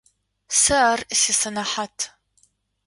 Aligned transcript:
Сэ 0.61 0.75
ар 0.91 1.01
сисэнэхьат. 1.21 1.97